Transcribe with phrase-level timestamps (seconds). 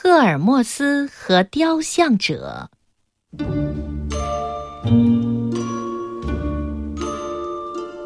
[0.00, 2.70] 赫尔墨斯和雕像者。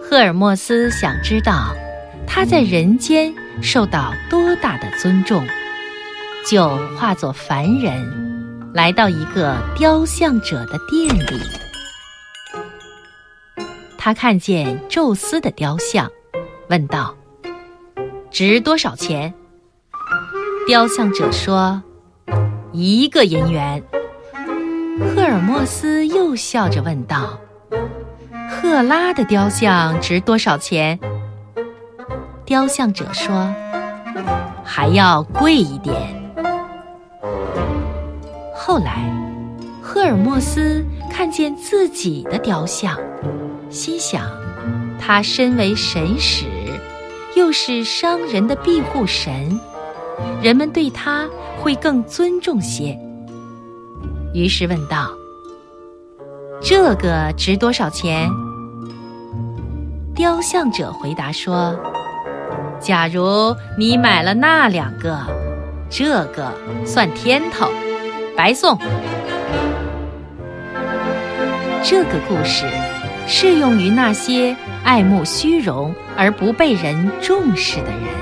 [0.02, 1.76] 赫尔墨斯想知道
[2.26, 5.46] 他在人间受到多大的尊重，
[6.50, 6.66] 就
[6.96, 11.42] 化作凡人，来到一个雕像者的店里。
[13.98, 16.10] 他看见宙斯的雕像，
[16.70, 17.14] 问道
[18.32, 19.34] ：“值多少钱？”
[20.64, 21.82] 雕像者说
[22.72, 23.82] ：“一个银元。”
[25.14, 27.36] 赫尔墨斯又笑着问道
[28.48, 30.98] ：“赫拉的雕像值多少钱？”
[32.46, 33.52] 雕像者说
[34.62, 35.96] ：“还要贵一点。”
[38.54, 39.10] 后来，
[39.82, 42.96] 赫尔墨斯看见自己的雕像，
[43.68, 44.30] 心想：
[44.98, 46.46] 他身为神使，
[47.34, 49.58] 又是商人的庇护神。
[50.42, 51.28] 人们对他
[51.60, 52.98] 会更尊重些。
[54.34, 55.10] 于是问道
[56.62, 58.30] ：“这个值多少钱？”
[60.14, 61.74] 雕像者回答说
[62.80, 65.18] ：“假如你买了那两个，
[65.88, 66.52] 这个
[66.84, 67.70] 算天头，
[68.36, 68.78] 白送。”
[71.82, 72.64] 这个故事
[73.26, 78.21] 适用于那些爱慕虚荣而不被人重视的人。